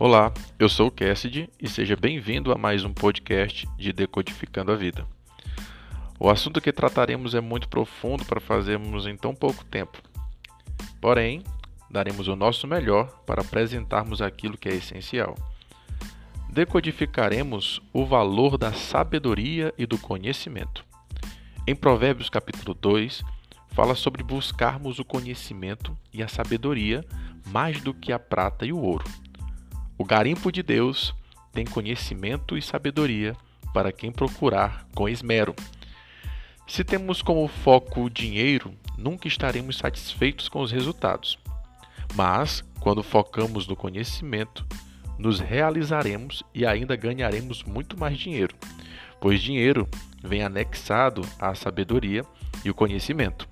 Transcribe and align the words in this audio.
Olá, 0.00 0.32
eu 0.60 0.68
sou 0.68 0.86
o 0.86 0.90
Cassidy 0.92 1.50
e 1.60 1.68
seja 1.68 1.96
bem-vindo 1.96 2.52
a 2.52 2.56
mais 2.56 2.84
um 2.84 2.94
podcast 2.94 3.66
de 3.76 3.92
Decodificando 3.92 4.70
a 4.70 4.76
Vida. 4.76 5.04
O 6.20 6.30
assunto 6.30 6.60
que 6.60 6.72
trataremos 6.72 7.34
é 7.34 7.40
muito 7.40 7.68
profundo 7.68 8.24
para 8.24 8.38
fazermos 8.38 9.08
em 9.08 9.16
tão 9.16 9.34
pouco 9.34 9.64
tempo. 9.64 10.00
Porém, 11.00 11.42
daremos 11.90 12.28
o 12.28 12.36
nosso 12.36 12.64
melhor 12.64 13.08
para 13.26 13.42
apresentarmos 13.42 14.22
aquilo 14.22 14.56
que 14.56 14.68
é 14.68 14.74
essencial. 14.76 15.34
Decodificaremos 16.48 17.82
o 17.92 18.06
valor 18.06 18.56
da 18.56 18.72
sabedoria 18.72 19.74
e 19.76 19.84
do 19.84 19.98
conhecimento. 19.98 20.84
Em 21.66 21.74
Provérbios 21.74 22.30
capítulo 22.30 22.72
2, 22.72 23.20
fala 23.70 23.96
sobre 23.96 24.22
buscarmos 24.22 25.00
o 25.00 25.04
conhecimento 25.04 25.98
e 26.12 26.22
a 26.22 26.28
sabedoria 26.28 27.04
mais 27.48 27.80
do 27.80 27.92
que 27.92 28.12
a 28.12 28.18
prata 28.20 28.64
e 28.64 28.72
o 28.72 28.78
ouro. 28.78 29.04
O 29.98 30.04
garimpo 30.04 30.52
de 30.52 30.62
Deus 30.62 31.12
tem 31.52 31.64
conhecimento 31.64 32.56
e 32.56 32.62
sabedoria 32.62 33.36
para 33.74 33.90
quem 33.90 34.12
procurar 34.12 34.86
com 34.94 35.08
esmero. 35.08 35.56
Se 36.68 36.84
temos 36.84 37.20
como 37.20 37.48
foco 37.48 38.04
o 38.04 38.10
dinheiro, 38.10 38.72
nunca 38.96 39.26
estaremos 39.26 39.76
satisfeitos 39.76 40.48
com 40.48 40.60
os 40.60 40.70
resultados. 40.70 41.36
Mas, 42.14 42.62
quando 42.78 43.02
focamos 43.02 43.66
no 43.66 43.74
conhecimento, 43.74 44.64
nos 45.18 45.40
realizaremos 45.40 46.44
e 46.54 46.64
ainda 46.64 46.94
ganharemos 46.94 47.64
muito 47.64 47.98
mais 47.98 48.16
dinheiro, 48.16 48.54
pois 49.20 49.42
dinheiro 49.42 49.88
vem 50.22 50.44
anexado 50.44 51.22
à 51.40 51.56
sabedoria 51.56 52.24
e 52.64 52.70
o 52.70 52.74
conhecimento. 52.74 53.48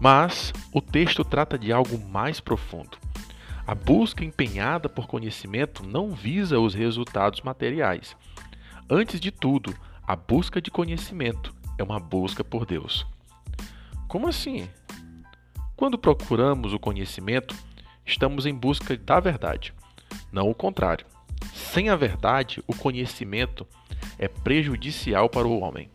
Mas 0.00 0.52
o 0.72 0.80
texto 0.80 1.24
trata 1.24 1.56
de 1.56 1.72
algo 1.72 1.96
mais 1.96 2.40
profundo. 2.40 2.98
A 3.68 3.74
busca 3.74 4.24
empenhada 4.24 4.88
por 4.88 5.06
conhecimento 5.06 5.86
não 5.86 6.12
visa 6.12 6.58
os 6.58 6.72
resultados 6.72 7.42
materiais. 7.42 8.16
Antes 8.88 9.20
de 9.20 9.30
tudo, 9.30 9.76
a 10.06 10.16
busca 10.16 10.58
de 10.58 10.70
conhecimento 10.70 11.54
é 11.76 11.82
uma 11.82 12.00
busca 12.00 12.42
por 12.42 12.64
Deus. 12.64 13.06
Como 14.08 14.26
assim? 14.26 14.66
Quando 15.76 15.98
procuramos 15.98 16.72
o 16.72 16.78
conhecimento, 16.78 17.54
estamos 18.06 18.46
em 18.46 18.54
busca 18.54 18.96
da 18.96 19.20
verdade, 19.20 19.74
não 20.32 20.48
o 20.48 20.54
contrário. 20.54 21.04
Sem 21.52 21.90
a 21.90 21.94
verdade, 21.94 22.64
o 22.66 22.74
conhecimento 22.74 23.66
é 24.18 24.28
prejudicial 24.28 25.28
para 25.28 25.46
o 25.46 25.60
homem. 25.60 25.90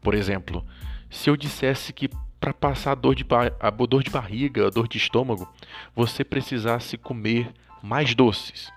Por 0.00 0.14
exemplo, 0.14 0.64
se 1.10 1.28
eu 1.28 1.36
dissesse 1.36 1.92
que 1.92 2.08
para 2.40 2.54
passar 2.54 2.94
dor 2.96 3.14
de, 3.14 3.24
a 3.60 3.70
dor 3.70 4.02
de 4.02 4.10
barriga, 4.10 4.66
a 4.66 4.70
dor 4.70 4.88
de 4.88 4.96
estômago, 4.96 5.46
você 5.94 6.24
precisasse 6.24 6.96
comer 6.96 7.52
mais 7.82 8.14
doces. 8.14 8.72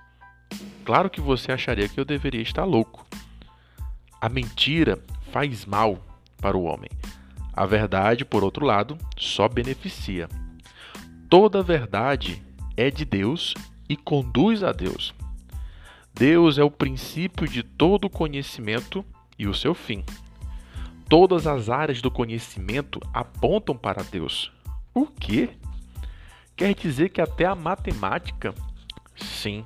Claro 0.84 1.10
que 1.10 1.22
você 1.22 1.52
acharia 1.52 1.88
que 1.88 2.00
eu 2.00 2.06
deveria 2.06 2.42
estar 2.42 2.66
louco. 2.66 3.08
A 4.20 4.28
mentira 4.28 5.00
faz 5.32 5.66
mal 5.66 5.98
para 6.42 6.58
o 6.58 6.64
homem. 6.64 6.90
A 7.54 7.66
verdade, 7.66 8.26
por 8.26 8.44
outro 8.44 8.66
lado, 8.66 8.98
só 9.18 9.48
beneficia. 9.48 10.28
Toda 11.30 11.64
verdade 11.64 12.44
é 12.76 12.92
de 12.92 13.06
Deus 13.06 13.54
e 13.88 13.96
conduz 13.96 14.64
a 14.64 14.72
Deus. 14.72 15.14
Deus 16.14 16.58
é 16.58 16.64
o 16.64 16.70
princípio 16.70 17.48
de 17.48 17.64
todo 17.64 18.10
conhecimento 18.10 19.06
e 19.38 19.48
o 19.48 19.54
seu 19.54 19.74
fim. 19.74 20.04
Todas 21.08 21.46
as 21.46 21.70
áreas 21.70 22.02
do 22.02 22.10
conhecimento 22.10 23.00
apontam 23.14 23.76
para 23.76 24.04
Deus. 24.04 24.52
O 24.94 25.06
quê? 25.06 25.50
Quer 26.56 26.74
dizer 26.74 27.10
que 27.10 27.22
até 27.22 27.46
a 27.46 27.56
matemática? 27.56 28.54
Sim. 29.16 29.66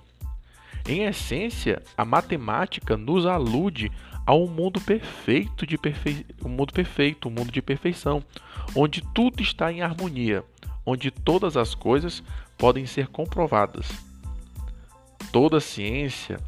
Em 0.88 1.04
essência, 1.04 1.82
a 1.98 2.06
matemática 2.06 2.96
nos 2.96 3.26
alude 3.26 3.92
a 4.26 4.34
um 4.34 4.48
mundo 4.48 4.80
perfeito 4.82 5.66
de 5.66 5.78
perfe... 5.78 6.26
um 6.44 6.50
mundo 6.50 6.74
perfeito, 6.74 7.28
um 7.28 7.32
mundo 7.32 7.52
de 7.52 7.62
perfeição, 7.62 8.24
onde 8.76 9.02
tudo 9.14 9.42
está 9.42 9.72
em 9.72 9.82
harmonia, 9.82 10.44
onde 10.86 11.12
todas 11.12 11.56
as 11.56 11.76
coisas 11.76 12.24
podem 12.58 12.86
ser 12.86 13.08
comprovadas. 13.08 13.88
Toda 15.32 15.60
ciência 15.60 16.40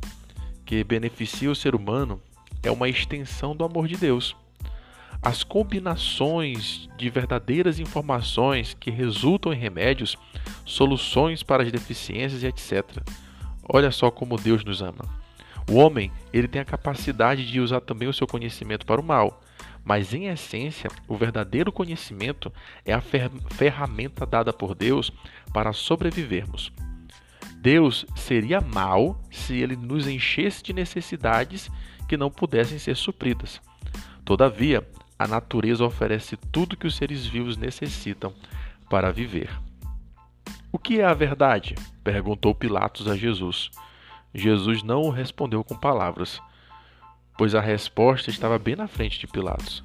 que 0.66 0.83
beneficia 0.83 1.51
o 1.51 1.56
ser 1.56 1.75
humano 1.75 2.21
é 2.63 2.71
uma 2.71 2.88
extensão 2.88 3.56
do 3.56 3.63
amor 3.63 3.88
de 3.88 3.95
Deus 3.95 4.35
as 5.22 5.44
combinações 5.44 6.90
de 6.97 7.09
verdadeiras 7.09 7.80
informações 7.80 8.75
que 8.80 8.90
resultam 8.90 9.52
em 9.53 9.57
remédios, 9.57 10.18
soluções 10.66 11.44
para 11.44 11.63
as 11.63 11.72
deficiências 11.72 12.44
e 12.44 12.47
etc. 12.47 13.03
Olha 13.68 13.91
só 13.91 14.09
como 14.09 14.38
Deus 14.38 14.63
nos 14.63 14.81
ama. 14.81 15.03
O 15.69 15.75
homem, 15.75 16.12
ele 16.34 16.47
tem 16.47 16.62
a 16.62 16.66
capacidade 16.66 17.46
de 17.46 17.59
usar 17.59 17.81
também 17.81 18.07
o 18.07 18.13
seu 18.13 18.25
conhecimento 18.25 18.85
para 18.85 19.00
o 19.00 19.03
mal, 19.03 19.41
mas 19.84 20.13
em 20.13 20.28
essência, 20.28 20.90
o 21.07 21.16
verdadeiro 21.16 21.72
conhecimento 21.72 22.51
é 22.86 22.94
a 22.94 23.01
fer 23.01 23.30
ferramenta 23.51 24.25
dada 24.25 24.51
por 24.51 24.74
Deus 24.74 25.12
para 25.53 25.74
sobrevivermos. 25.74 26.72
Deus 27.57 28.06
seria 28.16 28.62
mal 28.62 29.22
se 29.30 29.57
ele 29.57 29.75
nos 29.75 30.07
enchesse 30.07 30.63
de 30.63 30.74
necessidades 30.74 31.69
que 32.07 32.16
não 32.16 32.31
pudessem 32.31 32.80
ser 32.80 32.96
supridas. 32.96 33.62
Todavia, 34.24 34.88
a 35.19 35.28
natureza 35.28 35.84
oferece 35.84 36.38
tudo 36.38 36.78
que 36.78 36.88
os 36.88 36.96
seres 36.96 37.25
vivos 37.25 37.57
necessitam 37.57 38.34
para 38.90 39.12
viver. 39.12 39.52
O 40.72 40.80
que 40.80 41.02
é 41.02 41.06
a 41.06 41.13
verdade? 41.13 41.75
perguntou 42.02 42.56
Pilatos 42.56 43.06
a 43.06 43.18
Jesus. 43.18 43.69
Jesus 44.34 44.81
não 44.81 45.02
o 45.02 45.09
respondeu 45.09 45.62
com 45.62 45.75
palavras, 45.75 46.41
pois 47.38 47.53
a 47.53 47.59
resposta 47.59 48.30
estava 48.30 48.57
bem 48.57 48.78
na 48.78 48.88
frente 48.88 49.19
de 49.19 49.28
Pilatos. 49.28 49.84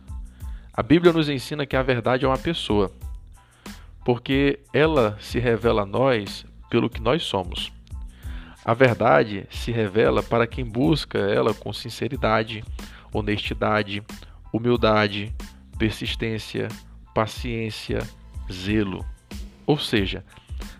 A 0.73 0.83
Bíblia 0.83 1.13
nos 1.13 1.29
ensina 1.29 1.67
que 1.67 1.75
a 1.75 1.83
verdade 1.83 2.25
é 2.25 2.29
uma 2.29 2.39
pessoa, 2.39 2.93
porque 4.05 4.61
ela 4.73 5.19
se 5.21 5.41
revela 5.41 5.83
a 5.83 5.87
nós 5.87 6.47
pelo 6.71 6.89
que 6.89 7.01
nós 7.01 7.25
somos. 7.25 7.73
A 8.65 8.73
verdade 8.73 9.47
se 9.51 9.73
revela 9.73 10.23
para 10.23 10.47
quem 10.47 10.65
busca 10.65 11.19
ela 11.19 11.53
com 11.53 11.73
sinceridade, 11.73 12.65
honestidade, 13.13 14.03
humildade, 14.55 15.35
persistência, 15.77 16.69
paciência, 17.13 18.09
zelo. 18.51 19.05
Ou 19.67 19.77
seja, 19.77 20.25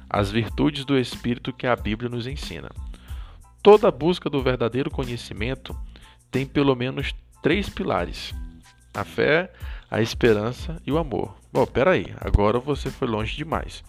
as 0.09 0.31
virtudes 0.31 0.85
do 0.85 0.97
Espírito 0.97 1.53
que 1.53 1.67
a 1.67 1.75
Bíblia 1.75 2.09
nos 2.09 2.29
ensina. 2.29 2.71
Toda 3.61 3.91
busca 3.91 4.31
do 4.31 4.41
verdadeiro 4.41 4.91
conhecimento 4.91 5.77
tem 6.31 6.47
pelo 6.47 6.77
menos 6.77 7.13
três 7.43 7.69
pilares: 7.69 8.33
a 8.95 9.03
fé, 9.03 9.53
a 9.91 10.01
esperança 10.01 10.81
e 10.87 10.93
o 10.93 10.99
amor. 10.99 11.35
Bom, 11.53 11.67
peraí, 11.67 12.15
agora 12.21 12.61
você 12.61 12.91
foi 12.91 13.09
longe 13.09 13.35
demais. 13.37 13.83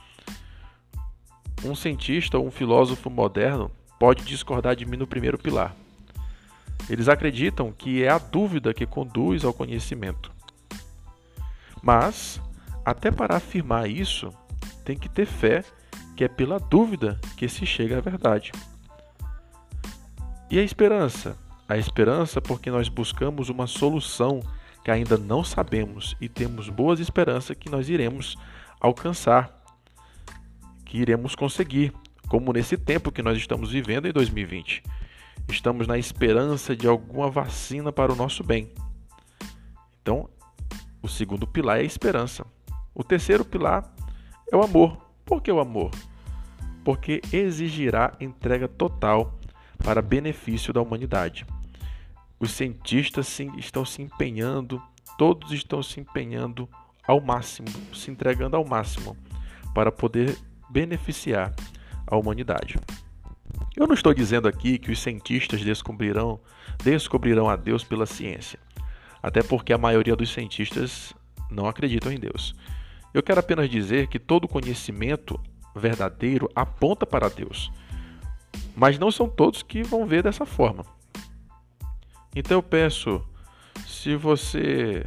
Um 1.64 1.76
cientista 1.76 2.40
ou 2.40 2.48
um 2.48 2.52
filósofo 2.52 3.08
moderno 3.10 3.70
pode 4.00 4.24
discordar 4.24 4.76
de 4.76 4.86
mim 4.86 4.98
no 4.98 5.06
primeiro 5.06 5.38
pilar. 5.38 5.76
Eles 6.90 7.08
acreditam 7.08 7.72
que 7.72 8.04
é 8.04 8.10
a 8.10 8.18
dúvida 8.18 8.74
que 8.74 8.86
conduz 8.86 9.44
ao 9.44 9.54
conhecimento. 9.54 10.32
Mas, 11.82 12.42
até 12.84 13.12
para 13.12 13.38
afirmar 13.38 13.90
isso, 13.90 14.32
tem 14.84 14.98
que 14.98 15.10
ter 15.10 15.26
fé 15.26 15.64
que 16.16 16.24
é 16.24 16.28
pela 16.28 16.60
dúvida 16.60 17.20
que 17.36 17.48
se 17.50 17.66
chega 17.66 17.98
à 17.98 18.02
verdade. 18.02 18.52
E 20.50 20.60
a 20.60 20.64
esperança? 20.64 21.38
A 21.68 21.78
esperança 21.78 22.40
porque 22.40 22.70
nós 22.70 22.88
buscamos 22.88 23.50
uma 23.50 23.68
solução 23.68 24.42
que 24.84 24.92
ainda 24.92 25.18
não 25.18 25.44
sabemos 25.44 26.16
e 26.22 26.30
temos 26.30 26.70
boas 26.70 27.00
esperanças 27.00 27.58
que 27.58 27.70
nós 27.70 27.90
iremos 27.90 28.38
alcançar, 28.80 29.64
que 30.86 31.00
iremos 31.00 31.34
conseguir, 31.34 31.92
como 32.28 32.54
nesse 32.54 32.78
tempo 32.78 33.12
que 33.12 33.24
nós 33.24 33.38
estamos 33.38 33.72
vivendo 33.72 34.08
em 34.08 34.12
2020. 34.12 34.84
Estamos 35.50 35.88
na 35.88 35.98
esperança 35.98 36.76
de 36.76 36.88
alguma 36.88 37.30
vacina 37.30 37.92
para 37.92 38.12
o 38.12 38.16
nosso 38.16 38.44
bem. 38.44 38.72
Então, 40.02 40.30
o 41.02 41.08
segundo 41.08 41.46
pilar 41.46 41.78
é 41.78 41.82
a 41.82 41.86
esperança. 41.86 42.46
O 42.94 43.04
terceiro 43.04 43.46
pilar 43.46 43.94
é 44.52 44.56
o 44.56 44.64
amor. 44.64 44.98
Por 45.26 45.42
que 45.42 45.52
o 45.52 45.60
amor? 45.60 45.92
Porque 46.84 47.22
exigirá 47.32 48.14
entrega 48.20 48.68
total 48.68 49.40
para 49.84 50.02
benefício 50.02 50.74
da 50.74 50.82
humanidade. 50.82 51.46
Os 52.40 52.52
cientistas 52.52 53.40
estão 53.58 53.86
se 53.86 54.02
empenhando, 54.02 54.82
todos 55.18 55.52
estão 55.52 55.82
se 55.82 56.00
empenhando 56.00 56.68
ao 57.08 57.22
máximo, 57.22 57.68
se 57.94 58.12
entregando 58.12 58.56
ao 58.56 58.66
máximo 58.66 59.16
para 59.74 59.92
poder 59.92 60.38
beneficiar 60.70 61.54
a 62.08 62.16
humanidade. 62.18 62.80
Eu 63.76 63.86
não 63.86 63.94
estou 63.94 64.14
dizendo 64.14 64.48
aqui 64.48 64.78
que 64.78 64.90
os 64.90 65.00
cientistas 65.00 65.62
descobrirão, 65.62 66.40
descobrirão 66.82 67.50
a 67.50 67.58
Deus 67.58 67.84
pela 67.84 68.06
ciência, 68.06 68.58
até 69.22 69.44
porque 69.44 69.74
a 69.74 69.78
maioria 69.78 70.16
dos 70.16 70.32
cientistas 70.32 71.14
não 71.52 71.68
acreditam 71.68 72.10
em 72.10 72.18
Deus. 72.18 72.56
Eu 73.14 73.22
quero 73.22 73.42
apenas 73.42 73.70
dizer 73.70 74.08
que 74.08 74.18
todo 74.18 74.48
conhecimento 74.48 75.38
verdadeiro 75.76 76.50
aponta 76.56 77.06
para 77.06 77.28
Deus. 77.28 77.70
Mas 78.76 78.98
não 78.98 79.12
são 79.12 79.28
todos 79.28 79.62
que 79.62 79.84
vão 79.84 80.06
ver 80.06 80.24
dessa 80.24 80.46
forma. 80.46 80.86
Então 82.34 82.58
eu 82.58 82.64
peço, 82.64 83.22
se 83.86 84.16
você 84.16 85.04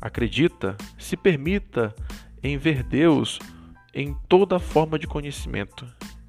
acredita, 0.00 0.76
se 0.98 1.16
permita 1.16 1.94
em 2.42 2.56
ver 2.56 2.82
Deus 2.82 3.38
em 3.94 4.14
toda 4.28 4.58
forma 4.58 4.98
de 4.98 5.06
conhecimento. 5.06 5.86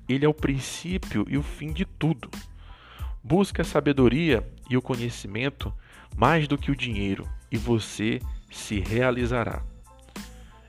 Ele 0.10 0.26
é 0.26 0.28
o 0.28 0.34
princípio 0.34 1.24
e 1.30 1.38
o 1.38 1.44
fim 1.44 1.72
de 1.72 1.86
tudo. 1.86 2.30
Busque 3.24 3.62
a 3.62 3.64
sabedoria 3.64 4.44
e 4.68 4.76
o 4.76 4.82
conhecimento 4.82 5.72
mais 6.18 6.48
do 6.48 6.58
que 6.58 6.72
o 6.72 6.76
dinheiro, 6.76 7.30
e 7.52 7.58
você 7.58 8.20
se 8.50 8.80
realizará. 8.80 9.62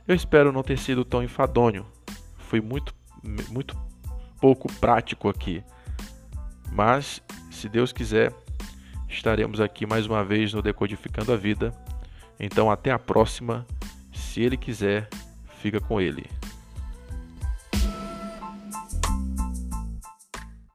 Eu 0.06 0.14
espero 0.14 0.52
não 0.52 0.62
ter 0.62 0.78
sido 0.78 1.04
tão 1.04 1.22
enfadonho. 1.22 1.86
Foi 2.36 2.60
muito, 2.60 2.94
muito 3.48 3.76
pouco 4.40 4.70
prático 4.74 5.28
aqui. 5.28 5.62
Mas, 6.70 7.22
se 7.50 7.68
Deus 7.68 7.92
quiser, 7.92 8.34
estaremos 9.08 9.60
aqui 9.60 9.86
mais 9.86 10.06
uma 10.06 10.24
vez 10.24 10.52
no 10.52 10.60
Decodificando 10.60 11.32
a 11.32 11.36
Vida. 11.36 11.72
Então, 12.38 12.70
até 12.70 12.90
a 12.90 12.98
próxima. 12.98 13.66
Se 14.12 14.42
Ele 14.42 14.56
quiser, 14.56 15.08
fica 15.60 15.80
com 15.80 16.00
Ele. 16.00 16.39